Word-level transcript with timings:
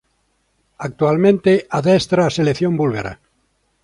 Actualmente 0.87 1.53
adestra 1.79 2.21
a 2.25 2.33
selección 2.37 2.73
búlgara. 2.79 3.13